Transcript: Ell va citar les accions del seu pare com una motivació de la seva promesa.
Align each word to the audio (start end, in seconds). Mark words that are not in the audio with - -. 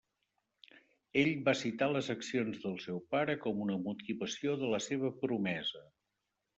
Ell 1.23 1.29
va 1.49 1.53
citar 1.59 1.91
les 1.91 2.09
accions 2.15 2.59
del 2.65 2.79
seu 2.87 2.99
pare 3.15 3.39
com 3.47 3.63
una 3.69 3.79
motivació 3.87 4.59
de 4.65 4.75
la 4.77 4.85
seva 4.91 5.17
promesa. 5.25 5.89